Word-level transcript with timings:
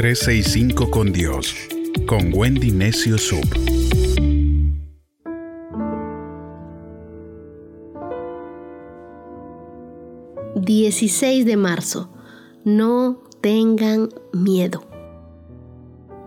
365 0.00 0.90
con 0.90 1.12
Dios, 1.12 1.54
con 2.06 2.32
Wendy 2.32 2.70
Necio 2.70 3.18
Sub. 3.18 3.44
...16 10.54 11.44
de 11.44 11.56
marzo... 11.58 12.08
...no 12.64 13.22
tengan 13.42 14.08
miedo... 14.32 14.88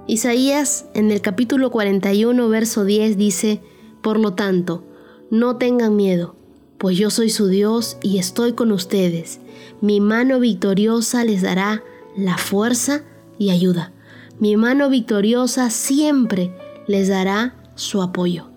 Isaías 0.06 0.86
en 0.94 1.10
el 1.10 1.22
capítulo 1.22 1.72
41, 1.72 2.48
verso 2.50 2.86
10 2.86 3.18
dice, 3.18 3.60
Por 4.04 4.20
lo 4.20 4.36
tanto, 4.36 4.84
no 5.32 5.58
tengan 5.58 5.96
miedo, 5.96 6.36
pues 6.78 6.96
yo 6.96 7.10
soy 7.10 7.32
su 7.32 7.48
Dios 7.48 7.98
y 8.04 8.20
estoy 8.20 8.54
con 8.54 8.72
ustedes. 8.72 9.40
Mi 9.82 10.00
mano 10.00 10.40
victoriosa 10.40 11.26
les 11.26 11.42
dará 11.42 11.84
la 12.16 12.38
fuerza 12.38 13.06
y 13.38 13.50
ayuda. 13.50 13.92
Mi 14.40 14.58
mano 14.58 14.90
victoriosa 14.90 15.70
siempre 15.70 16.56
les 16.88 17.08
dará 17.08 17.56
su 17.76 18.02
apoyo. 18.02 18.50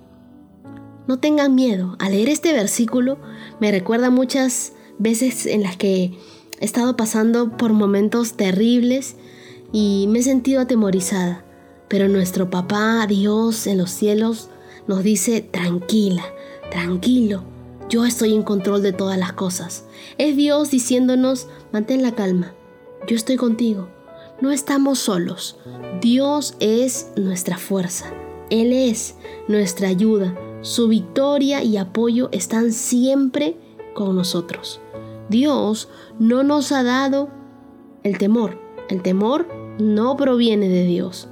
No 1.06 1.18
tengan 1.18 1.54
miedo. 1.54 1.96
Al 1.98 2.12
leer 2.12 2.28
este 2.28 2.52
versículo 2.52 3.18
me 3.60 3.70
recuerda 3.70 4.10
muchas 4.10 4.72
veces 4.98 5.46
en 5.46 5.62
las 5.62 5.76
que 5.76 6.18
he 6.60 6.64
estado 6.64 6.96
pasando 6.96 7.56
por 7.56 7.72
momentos 7.72 8.34
terribles 8.34 9.16
y 9.72 10.06
me 10.08 10.20
he 10.20 10.22
sentido 10.22 10.60
atemorizada. 10.60 11.44
Pero 11.88 12.08
nuestro 12.08 12.50
papá, 12.50 13.06
Dios 13.06 13.66
en 13.66 13.78
los 13.78 13.90
cielos, 13.90 14.48
nos 14.88 15.02
dice, 15.02 15.40
tranquila, 15.40 16.24
tranquilo, 16.70 17.44
yo 17.88 18.04
estoy 18.04 18.34
en 18.34 18.42
control 18.42 18.82
de 18.82 18.92
todas 18.92 19.18
las 19.18 19.32
cosas. 19.32 19.84
Es 20.18 20.36
Dios 20.36 20.70
diciéndonos, 20.70 21.46
mantén 21.72 22.02
la 22.02 22.12
calma, 22.12 22.54
yo 23.06 23.14
estoy 23.14 23.36
contigo. 23.36 23.88
No 24.40 24.50
estamos 24.50 24.98
solos. 24.98 25.56
Dios 26.02 26.56
es 26.60 27.10
nuestra 27.16 27.56
fuerza. 27.56 28.12
Él 28.50 28.72
es 28.72 29.16
nuestra 29.48 29.88
ayuda. 29.88 30.36
Su 30.60 30.88
victoria 30.88 31.62
y 31.62 31.78
apoyo 31.78 32.28
están 32.32 32.72
siempre 32.72 33.56
con 33.94 34.14
nosotros. 34.14 34.80
Dios 35.30 35.88
no 36.18 36.42
nos 36.42 36.70
ha 36.72 36.82
dado 36.82 37.30
el 38.02 38.18
temor. 38.18 38.58
El 38.90 39.02
temor 39.02 39.48
no 39.78 40.16
proviene 40.16 40.68
de 40.68 40.84
Dios. 40.84 41.28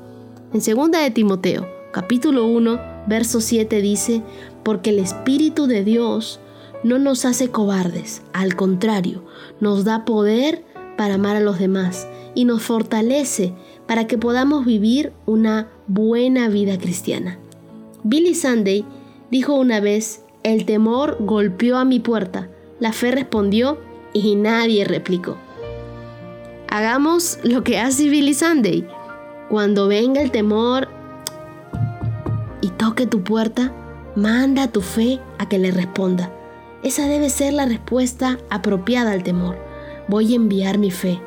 En 0.55 0.61
2 0.61 0.91
de 0.91 1.11
Timoteo, 1.11 1.68
capítulo 1.92 2.46
1, 2.46 2.80
verso 3.06 3.41
7 3.41 3.83
dice, 3.83 4.22
porque 4.62 4.91
el 4.91 4.98
Espíritu 4.98 5.66
de 5.66 5.84
Dios 5.84 6.41
no 6.83 6.98
nos 6.98 7.24
hace 7.24 7.50
cobardes, 7.50 8.22
al 8.33 8.56
contrario, 8.56 9.24
nos 9.61 9.84
da 9.84 10.05
poder 10.05 10.64
para 10.96 11.14
amar 11.14 11.36
a 11.36 11.40
los 11.40 11.58
demás 11.58 12.08
y 12.34 12.44
nos 12.44 12.62
fortalece 12.62 13.52
para 13.86 14.06
que 14.06 14.18
podamos 14.18 14.64
vivir 14.64 15.12
una 15.26 15.68
buena 15.86 16.48
vida 16.48 16.78
cristiana. 16.78 17.38
Billy 18.02 18.34
Sunday 18.34 18.84
dijo 19.30 19.54
una 19.54 19.80
vez, 19.80 20.22
el 20.42 20.64
temor 20.66 21.16
golpeó 21.20 21.78
a 21.78 21.84
mi 21.84 22.00
puerta, 22.00 22.48
la 22.80 22.92
fe 22.92 23.10
respondió 23.10 23.78
y 24.12 24.36
nadie 24.36 24.84
replicó. 24.84 25.36
Hagamos 26.68 27.38
lo 27.44 27.62
que 27.62 27.78
hace 27.78 28.08
Billy 28.08 28.34
Sunday 28.34 28.86
cuando 29.48 29.88
venga 29.88 30.22
el 30.22 30.30
temor 30.30 30.88
y 32.60 32.70
toque 32.70 33.06
tu 33.06 33.22
puerta, 33.22 33.72
manda 34.16 34.68
tu 34.68 34.80
fe 34.80 35.20
a 35.38 35.48
que 35.48 35.58
le 35.58 35.70
responda. 35.70 36.32
Esa 36.82 37.06
debe 37.06 37.30
ser 37.30 37.52
la 37.52 37.66
respuesta 37.66 38.38
apropiada 38.50 39.12
al 39.12 39.22
temor. 39.22 39.56
Voy 40.08 40.33
a 40.33 40.36
enviar 40.36 40.78
mi 40.78 40.91
fe. 40.91 41.20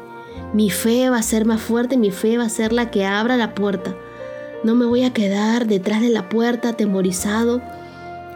Mi 0.53 0.70
fe 0.70 1.09
va 1.09 1.17
a 1.17 1.23
ser 1.23 1.45
más 1.45 1.61
fuerte, 1.61 1.97
mi 1.97 2.11
fe 2.11 2.38
va 2.38 2.45
a 2.45 2.50
ser 2.50 2.73
la 2.73 2.92
que 2.92 3.06
abra 3.06 3.38
la 3.38 3.53
puerta. 3.53 3.95
No 4.64 4.75
me 4.75 4.86
voy 4.86 5.03
a 5.03 5.14
quedar 5.14 5.67
detrás 5.67 6.02
de 6.02 6.09
la 6.09 6.30
puerta 6.30 6.69
atemorizado 6.69 7.61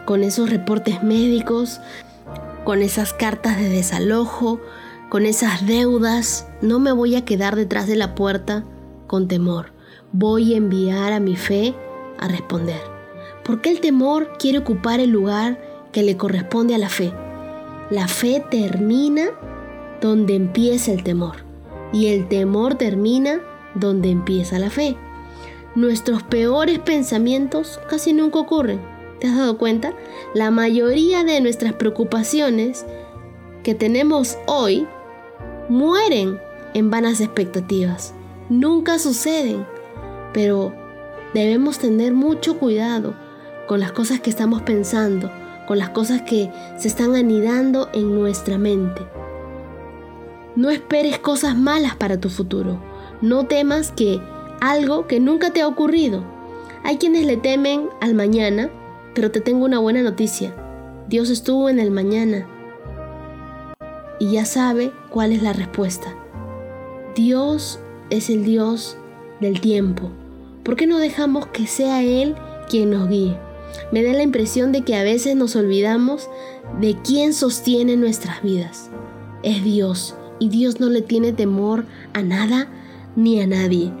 con 0.04 0.22
esos 0.22 0.50
reportes 0.50 1.02
médicos, 1.02 1.80
con 2.64 2.82
esas 2.82 3.12
cartas 3.12 3.58
de 3.58 3.68
desalojo, 3.68 4.60
con 5.08 5.26
esas 5.26 5.66
deudas. 5.66 6.46
No 6.60 6.78
me 6.78 6.92
voy 6.92 7.16
a 7.16 7.24
quedar 7.24 7.56
detrás 7.56 7.86
de 7.86 7.96
la 7.96 8.14
puerta 8.14 8.64
con 9.06 9.28
temor. 9.28 9.72
Voy 10.12 10.54
a 10.54 10.56
enviar 10.56 11.12
a 11.12 11.20
mi 11.20 11.36
fe 11.36 11.74
a 12.18 12.28
responder. 12.28 12.80
Porque 13.44 13.70
el 13.70 13.80
temor 13.80 14.32
quiere 14.38 14.58
ocupar 14.58 15.00
el 15.00 15.10
lugar 15.10 15.60
que 15.92 16.02
le 16.02 16.16
corresponde 16.16 16.74
a 16.74 16.78
la 16.78 16.88
fe. 16.88 17.12
La 17.90 18.08
fe 18.08 18.44
termina 18.50 19.30
donde 20.02 20.34
empieza 20.34 20.92
el 20.92 21.02
temor 21.02 21.36
y 21.92 22.08
el 22.08 22.28
temor 22.28 22.74
termina 22.74 23.40
donde 23.74 24.10
empieza 24.10 24.58
la 24.58 24.68
fe. 24.68 24.96
Nuestros 25.74 26.22
peores 26.22 26.78
pensamientos 26.80 27.80
casi 27.88 28.12
nunca 28.12 28.40
ocurren. 28.40 28.80
¿Te 29.20 29.28
has 29.28 29.36
dado 29.36 29.56
cuenta? 29.56 29.94
La 30.34 30.50
mayoría 30.50 31.24
de 31.24 31.40
nuestras 31.40 31.72
preocupaciones 31.74 32.84
que 33.62 33.74
tenemos 33.74 34.36
hoy 34.46 34.86
mueren 35.68 36.38
en 36.74 36.90
vanas 36.90 37.20
expectativas 37.20 38.12
nunca 38.48 38.98
suceden, 38.98 39.64
pero 40.34 40.74
debemos 41.32 41.78
tener 41.78 42.12
mucho 42.12 42.58
cuidado 42.58 43.14
con 43.66 43.80
las 43.80 43.92
cosas 43.92 44.20
que 44.20 44.30
estamos 44.30 44.62
pensando, 44.62 45.30
con 45.66 45.78
las 45.78 45.90
cosas 45.90 46.22
que 46.22 46.50
se 46.76 46.88
están 46.88 47.14
anidando 47.14 47.88
en 47.94 48.14
nuestra 48.14 48.58
mente. 48.58 49.00
No 50.54 50.70
esperes 50.70 51.18
cosas 51.18 51.56
malas 51.56 51.96
para 51.96 52.20
tu 52.20 52.28
futuro. 52.28 52.78
No 53.20 53.46
temas 53.46 53.90
que 53.90 54.20
algo 54.60 55.06
que 55.06 55.18
nunca 55.18 55.50
te 55.50 55.62
ha 55.62 55.68
ocurrido. 55.68 56.24
Hay 56.84 56.98
quienes 56.98 57.24
le 57.24 57.36
temen 57.36 57.88
al 58.00 58.14
mañana, 58.14 58.70
pero 59.14 59.30
te 59.30 59.40
tengo 59.40 59.64
una 59.64 59.78
buena 59.78 60.02
noticia. 60.02 60.54
Dios 61.08 61.30
estuvo 61.30 61.68
en 61.68 61.78
el 61.78 61.90
mañana 61.90 62.46
y 64.18 64.32
ya 64.32 64.44
sabe 64.44 64.92
cuál 65.10 65.32
es 65.32 65.42
la 65.42 65.52
respuesta. 65.52 66.14
Dios 67.14 67.80
es 68.10 68.30
el 68.30 68.44
Dios 68.44 68.96
del 69.40 69.60
tiempo. 69.60 70.10
¿Por 70.62 70.76
qué 70.76 70.86
no 70.86 70.98
dejamos 70.98 71.46
que 71.46 71.66
sea 71.66 72.02
Él 72.02 72.36
quien 72.68 72.90
nos 72.90 73.08
guíe? 73.08 73.36
Me 73.90 74.02
da 74.02 74.12
la 74.12 74.22
impresión 74.22 74.70
de 74.70 74.82
que 74.82 74.94
a 74.94 75.02
veces 75.02 75.34
nos 75.34 75.56
olvidamos 75.56 76.28
de 76.80 76.96
quién 77.02 77.32
sostiene 77.32 77.96
nuestras 77.96 78.42
vidas. 78.42 78.90
Es 79.42 79.64
Dios, 79.64 80.14
y 80.42 80.48
Dios 80.48 80.80
no 80.80 80.88
le 80.88 81.02
tiene 81.02 81.32
temor 81.32 81.86
a 82.14 82.22
nada 82.22 82.66
ni 83.14 83.40
a 83.40 83.46
nadie. 83.46 83.92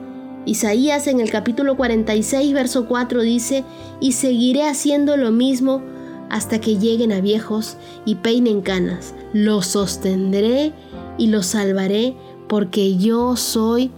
Isaías 0.44 1.06
en 1.06 1.20
el 1.20 1.30
capítulo 1.30 1.76
46, 1.76 2.52
verso 2.52 2.88
4 2.88 3.22
dice, 3.22 3.62
y 4.00 4.10
seguiré 4.10 4.66
haciendo 4.66 5.16
lo 5.16 5.30
mismo 5.30 5.82
hasta 6.30 6.60
que 6.60 6.78
lleguen 6.78 7.12
a 7.12 7.20
viejos 7.20 7.76
y 8.04 8.16
peinen 8.16 8.60
canas. 8.60 9.14
Los 9.32 9.68
sostendré 9.68 10.72
y 11.16 11.28
los 11.28 11.46
salvaré 11.46 12.16
porque 12.48 12.96
yo 12.96 13.36
soy 13.36 13.92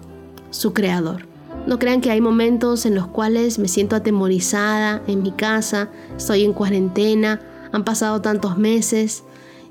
su 0.51 0.75
creador. 0.75 1.27
No 1.67 1.79
crean 1.79 2.03
que 2.03 2.11
hay 2.11 2.21
momentos 2.21 2.85
en 2.85 2.95
los 2.95 3.07
cuales 3.07 3.59
me 3.59 3.69
siento 3.69 3.97
atemorizada 3.97 5.03
en 5.07 5.23
mi 5.23 5.33
casa, 5.33 5.89
estoy 6.15 6.45
en 6.45 6.53
cuarentena, 6.53 7.41
han 7.73 7.85
pasado 7.85 8.21
tantos 8.21 8.59
meses, 8.59 9.25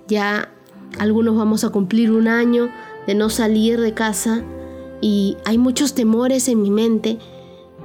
ya 0.07 0.49
algunos 0.99 1.35
vamos 1.35 1.63
a 1.63 1.69
cumplir 1.69 2.11
un 2.11 2.27
año 2.27 2.69
de 3.07 3.15
no 3.15 3.29
salir 3.29 3.79
de 3.79 3.93
casa 3.93 4.43
y 5.01 5.37
hay 5.45 5.57
muchos 5.57 5.93
temores 5.93 6.47
en 6.47 6.61
mi 6.61 6.71
mente. 6.71 7.19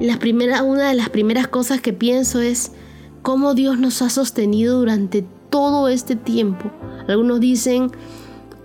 La 0.01 0.19
primera, 0.19 0.63
una 0.63 0.89
de 0.89 0.95
las 0.95 1.09
primeras 1.09 1.49
cosas 1.49 1.81
que 1.81 1.93
pienso 1.93 2.41
es 2.41 2.73
cómo 3.23 3.55
Dios 3.55 3.79
nos 3.79 4.03
ha 4.03 4.11
sostenido 4.11 4.79
durante 4.79 5.25
todo 5.51 5.89
este 5.89 6.15
tiempo. 6.15 6.71
Algunos 7.09 7.41
dicen, 7.41 7.91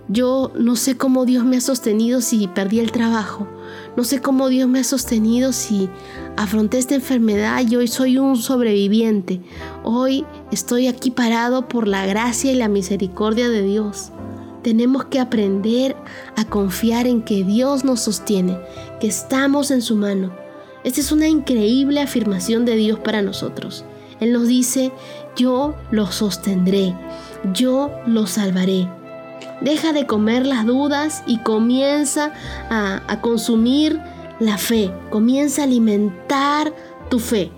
yo 0.08 0.52
no 0.54 0.76
sé 0.76 0.96
cómo 0.96 1.24
Dios 1.24 1.44
me 1.44 1.56
ha 1.56 1.60
sostenido 1.60 2.20
si 2.20 2.46
perdí 2.46 2.78
el 2.78 2.92
trabajo. 2.92 3.48
No 3.96 4.04
sé 4.04 4.20
cómo 4.20 4.48
Dios 4.48 4.68
me 4.68 4.80
ha 4.80 4.84
sostenido 4.84 5.52
si 5.52 5.88
afronté 6.36 6.78
esta 6.78 6.94
enfermedad 6.94 7.62
y 7.66 7.74
hoy 7.76 7.88
soy 7.88 8.18
un 8.18 8.36
sobreviviente. 8.36 9.40
Hoy 9.82 10.26
estoy 10.52 10.88
aquí 10.88 11.10
parado 11.10 11.68
por 11.68 11.88
la 11.88 12.04
gracia 12.06 12.52
y 12.52 12.56
la 12.56 12.68
misericordia 12.68 13.48
de 13.48 13.62
Dios. 13.62 14.12
Tenemos 14.64 15.04
que 15.04 15.20
aprender 15.20 15.94
a 16.36 16.46
confiar 16.46 17.06
en 17.06 17.20
que 17.20 17.44
Dios 17.44 17.84
nos 17.84 18.00
sostiene, 18.00 18.58
que 18.98 19.06
estamos 19.06 19.70
en 19.70 19.82
su 19.82 19.94
mano. 19.94 20.34
Esta 20.84 21.00
es 21.00 21.12
una 21.12 21.28
increíble 21.28 22.00
afirmación 22.00 22.64
de 22.64 22.74
Dios 22.74 22.98
para 22.98 23.20
nosotros. 23.20 23.84
Él 24.20 24.32
nos 24.32 24.48
dice, 24.48 24.90
yo 25.36 25.74
lo 25.90 26.10
sostendré, 26.10 26.94
yo 27.52 27.90
lo 28.06 28.26
salvaré. 28.26 28.88
Deja 29.60 29.92
de 29.92 30.06
comer 30.06 30.46
las 30.46 30.64
dudas 30.64 31.22
y 31.26 31.40
comienza 31.40 32.32
a, 32.70 33.20
consumir 33.20 34.00
la 34.40 34.56
fe. 34.56 34.90
Comienza 35.10 35.60
a 35.60 35.64
alimentar 35.66 36.72
tu 37.10 37.18
fe. 37.18 37.50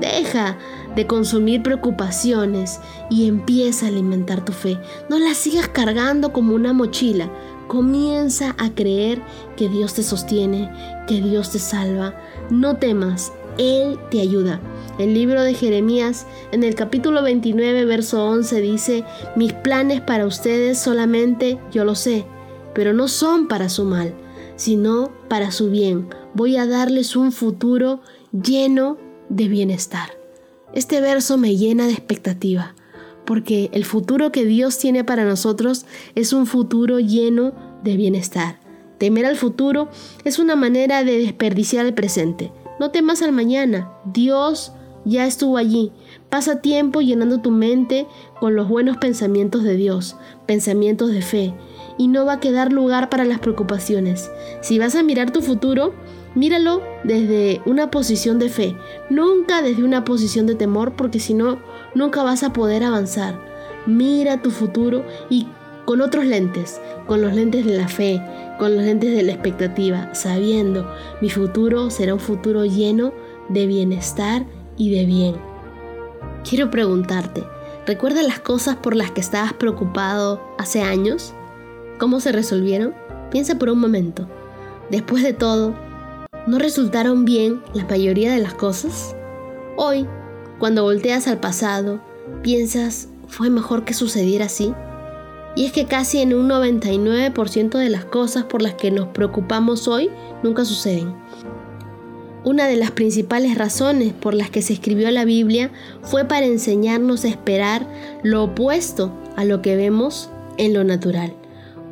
Deja 0.00 0.58
de 0.96 1.06
consumir 1.06 1.62
preocupaciones 1.62 2.80
y 3.10 3.28
empieza 3.28 3.86
a 3.86 3.90
alimentar 3.90 4.44
tu 4.44 4.52
fe. 4.52 4.78
No 5.08 5.18
la 5.18 5.34
sigas 5.34 5.68
cargando 5.68 6.32
como 6.32 6.54
una 6.54 6.72
mochila. 6.72 7.30
Comienza 7.68 8.56
a 8.58 8.70
creer 8.70 9.20
que 9.56 9.68
Dios 9.68 9.94
te 9.94 10.02
sostiene, 10.02 10.72
que 11.06 11.20
Dios 11.20 11.50
te 11.52 11.58
salva. 11.58 12.14
No 12.48 12.78
temas, 12.78 13.32
Él 13.58 13.98
te 14.10 14.20
ayuda. 14.20 14.60
El 14.98 15.12
libro 15.12 15.42
de 15.42 15.52
Jeremías 15.52 16.26
en 16.50 16.64
el 16.64 16.74
capítulo 16.74 17.22
29, 17.22 17.84
verso 17.84 18.24
11 18.24 18.60
dice, 18.62 19.04
mis 19.36 19.52
planes 19.52 20.00
para 20.00 20.26
ustedes 20.26 20.78
solamente 20.78 21.58
yo 21.70 21.84
lo 21.84 21.94
sé, 21.94 22.24
pero 22.74 22.94
no 22.94 23.06
son 23.08 23.48
para 23.48 23.68
su 23.68 23.84
mal, 23.84 24.14
sino 24.56 25.12
para 25.28 25.50
su 25.50 25.70
bien. 25.70 26.08
Voy 26.32 26.56
a 26.56 26.66
darles 26.66 27.16
un 27.16 27.32
futuro 27.32 28.00
lleno 28.32 28.96
de 29.28 29.48
bienestar. 29.48 30.15
Este 30.76 31.00
verso 31.00 31.38
me 31.38 31.56
llena 31.56 31.86
de 31.86 31.94
expectativa 31.94 32.74
porque 33.24 33.70
el 33.72 33.86
futuro 33.86 34.30
que 34.30 34.44
Dios 34.44 34.76
tiene 34.76 35.04
para 35.04 35.24
nosotros 35.24 35.86
es 36.14 36.34
un 36.34 36.44
futuro 36.46 37.00
lleno 37.00 37.54
de 37.82 37.96
bienestar. 37.96 38.60
Temer 38.98 39.24
al 39.24 39.36
futuro 39.36 39.88
es 40.24 40.38
una 40.38 40.54
manera 40.54 41.02
de 41.02 41.18
desperdiciar 41.18 41.86
el 41.86 41.94
presente. 41.94 42.52
No 42.78 42.90
temas 42.90 43.22
al 43.22 43.32
mañana, 43.32 43.90
Dios 44.04 44.72
ya 45.06 45.26
estuvo 45.26 45.56
allí. 45.56 45.92
Pasa 46.28 46.60
tiempo 46.60 47.00
llenando 47.00 47.40
tu 47.40 47.50
mente 47.50 48.06
con 48.38 48.54
los 48.54 48.68
buenos 48.68 48.98
pensamientos 48.98 49.62
de 49.62 49.76
Dios, 49.76 50.16
pensamientos 50.44 51.10
de 51.10 51.22
fe, 51.22 51.54
y 51.96 52.08
no 52.08 52.26
va 52.26 52.34
a 52.34 52.40
quedar 52.40 52.70
lugar 52.70 53.08
para 53.08 53.24
las 53.24 53.38
preocupaciones. 53.38 54.30
Si 54.60 54.78
vas 54.78 54.94
a 54.94 55.02
mirar 55.02 55.30
tu 55.30 55.40
futuro, 55.40 55.94
míralo 56.36 56.82
desde 57.02 57.60
una 57.64 57.90
posición 57.90 58.38
de 58.38 58.50
fe, 58.50 58.76
nunca 59.10 59.62
desde 59.62 59.82
una 59.82 60.04
posición 60.04 60.46
de 60.46 60.54
temor, 60.54 60.92
porque 60.92 61.18
si 61.18 61.34
no, 61.34 61.58
nunca 61.94 62.22
vas 62.22 62.44
a 62.44 62.52
poder 62.52 62.84
avanzar. 62.84 63.40
Mira 63.86 64.42
tu 64.42 64.50
futuro 64.50 65.04
y 65.28 65.48
con 65.86 66.00
otros 66.00 66.26
lentes, 66.26 66.80
con 67.06 67.22
los 67.22 67.32
lentes 67.32 67.64
de 67.64 67.76
la 67.76 67.88
fe, 67.88 68.22
con 68.58 68.74
los 68.76 68.84
lentes 68.84 69.16
de 69.16 69.22
la 69.22 69.32
expectativa, 69.32 70.14
sabiendo 70.14 70.88
mi 71.20 71.30
futuro 71.30 71.90
será 71.90 72.14
un 72.14 72.20
futuro 72.20 72.64
lleno 72.64 73.12
de 73.48 73.66
bienestar 73.66 74.44
y 74.76 74.94
de 74.94 75.06
bien. 75.06 75.36
Quiero 76.48 76.70
preguntarte, 76.70 77.44
¿recuerdas 77.86 78.26
las 78.26 78.40
cosas 78.40 78.76
por 78.76 78.94
las 78.94 79.10
que 79.10 79.20
estabas 79.20 79.54
preocupado 79.54 80.40
hace 80.58 80.82
años? 80.82 81.32
¿Cómo 81.98 82.20
se 82.20 82.32
resolvieron? 82.32 82.94
Piensa 83.30 83.58
por 83.58 83.70
un 83.70 83.78
momento. 83.78 84.28
Después 84.90 85.22
de 85.22 85.32
todo, 85.32 85.74
¿no 86.46 86.58
resultaron 86.58 87.24
bien 87.24 87.60
la 87.74 87.84
mayoría 87.84 88.32
de 88.32 88.40
las 88.40 88.54
cosas? 88.54 89.16
Hoy, 89.76 90.06
cuando 90.58 90.84
volteas 90.84 91.26
al 91.26 91.40
pasado, 91.40 92.00
piensas, 92.42 93.08
¿fue 93.26 93.50
mejor 93.50 93.84
que 93.84 93.94
sucediera 93.94 94.46
así? 94.46 94.72
Y 95.56 95.64
es 95.64 95.72
que 95.72 95.86
casi 95.86 96.18
en 96.20 96.34
un 96.34 96.48
99% 96.48 97.78
de 97.78 97.88
las 97.88 98.04
cosas 98.04 98.44
por 98.44 98.62
las 98.62 98.74
que 98.74 98.90
nos 98.90 99.08
preocupamos 99.08 99.88
hoy 99.88 100.10
nunca 100.42 100.64
suceden. 100.64 101.14
Una 102.44 102.68
de 102.68 102.76
las 102.76 102.92
principales 102.92 103.58
razones 103.58 104.12
por 104.12 104.32
las 104.34 104.50
que 104.50 104.62
se 104.62 104.74
escribió 104.74 105.10
la 105.10 105.24
Biblia 105.24 105.72
fue 106.02 106.26
para 106.26 106.46
enseñarnos 106.46 107.24
a 107.24 107.28
esperar 107.28 107.88
lo 108.22 108.44
opuesto 108.44 109.12
a 109.34 109.44
lo 109.44 109.62
que 109.62 109.74
vemos 109.74 110.30
en 110.56 110.72
lo 110.72 110.84
natural. 110.84 111.34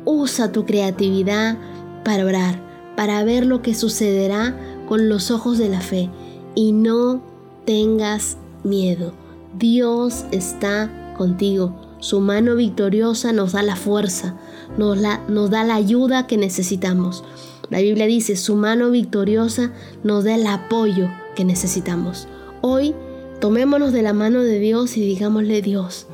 Usa 0.05 0.53
tu 0.53 0.65
creatividad 0.65 1.57
para 2.05 2.23
orar, 2.23 2.64
para 2.95 3.23
ver 3.23 3.45
lo 3.45 3.61
que 3.61 3.75
sucederá 3.75 4.57
con 4.87 5.09
los 5.09 5.31
ojos 5.31 5.57
de 5.57 5.69
la 5.69 5.81
fe 5.81 6.09
y 6.55 6.71
no 6.71 7.21
tengas 7.65 8.37
miedo. 8.63 9.13
Dios 9.57 10.25
está 10.31 11.13
contigo. 11.17 11.75
Su 11.99 12.19
mano 12.19 12.55
victoriosa 12.55 13.33
nos 13.33 13.53
da 13.53 13.63
la 13.63 13.75
fuerza, 13.75 14.35
nos, 14.77 14.97
nos 15.27 15.49
da 15.49 15.63
la 15.63 15.75
ayuda 15.75 16.27
que 16.27 16.37
necesitamos. 16.37 17.23
La 17.69 17.79
Biblia 17.79 18.05
dice, 18.05 18.35
su 18.35 18.55
mano 18.55 18.91
victoriosa 18.91 19.71
nos 20.03 20.23
da 20.23 20.35
el 20.35 20.45
apoyo 20.45 21.09
que 21.35 21.45
necesitamos. 21.45 22.27
Hoy 22.61 22.93
tomémonos 23.39 23.91
de 23.91 24.03
la 24.03 24.13
mano 24.13 24.41
de 24.41 24.59
Dios 24.59 24.97
y 24.97 25.01
digámosle, 25.01 25.61
Dios, 25.61 26.07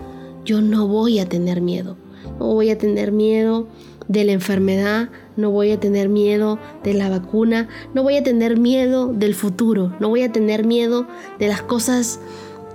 yo 0.45 0.61
no 0.61 0.87
voy 0.87 1.19
a 1.19 1.27
tener 1.27 1.61
miedo. 1.61 1.97
No 2.39 2.47
voy 2.47 2.69
a 2.69 2.77
tener 2.77 3.11
miedo 3.11 3.67
de 4.07 4.23
la 4.23 4.31
enfermedad, 4.31 5.09
no 5.37 5.51
voy 5.51 5.71
a 5.71 5.79
tener 5.79 6.09
miedo 6.09 6.59
de 6.83 6.93
la 6.93 7.09
vacuna, 7.09 7.67
no 7.93 8.03
voy 8.03 8.17
a 8.17 8.23
tener 8.23 8.59
miedo 8.59 9.07
del 9.13 9.35
futuro, 9.35 9.95
no 9.99 10.09
voy 10.09 10.23
a 10.23 10.31
tener 10.31 10.65
miedo 10.65 11.07
de 11.39 11.47
las 11.47 11.61
cosas 11.61 12.19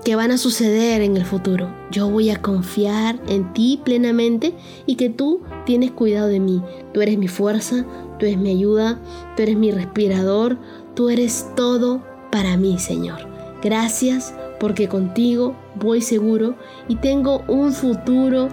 que 0.05 0.15
van 0.15 0.31
a 0.31 0.39
suceder 0.39 1.03
en 1.03 1.17
el 1.17 1.25
futuro. 1.25 1.69
Yo 1.91 2.09
voy 2.09 2.31
a 2.31 2.41
confiar 2.41 3.21
en 3.29 3.53
ti 3.53 3.81
plenamente 3.85 4.55
y 4.87 4.95
que 4.95 5.11
tú 5.11 5.43
tienes 5.65 5.91
cuidado 5.91 6.29
de 6.29 6.39
mí. 6.39 6.63
Tú 6.95 7.01
eres 7.01 7.19
mi 7.19 7.27
fuerza, 7.27 7.85
tú 8.19 8.27
eres 8.27 8.39
mi 8.39 8.53
ayuda, 8.53 9.01
tú 9.37 9.43
eres 9.43 9.57
mi 9.57 9.73
respirador, 9.73 10.59
tú 10.95 11.09
eres 11.09 11.47
todo 11.57 12.05
para 12.31 12.57
mí, 12.57 12.79
Señor. 12.79 13.19
Gracias 13.65 14.33
porque 14.61 14.89
contigo 14.89 15.57
voy 15.75 16.01
seguro 16.01 16.55
y 16.87 16.97
tengo 16.97 17.43
un 17.49 17.73
futuro 17.73 18.49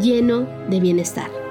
lleno 0.00 0.48
de 0.70 0.80
bienestar. 0.80 1.43